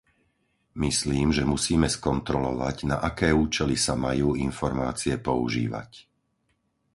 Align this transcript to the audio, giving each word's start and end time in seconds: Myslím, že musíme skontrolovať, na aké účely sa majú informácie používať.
Myslím, 0.85 1.27
že 1.37 1.45
musíme 1.53 1.85
skontrolovať, 1.97 2.77
na 2.91 2.97
aké 3.09 3.29
účely 3.43 3.75
sa 3.85 3.93
majú 4.05 4.27
informácie 4.49 5.15
používať. 5.27 5.91